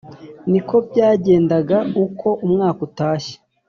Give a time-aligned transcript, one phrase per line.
[0.51, 3.35] Ni ko byagendaga uko umwaka utashye